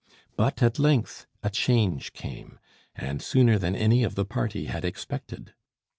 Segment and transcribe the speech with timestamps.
[0.35, 2.57] But at length a change came,
[2.95, 5.53] and sooner than any of the party had expected.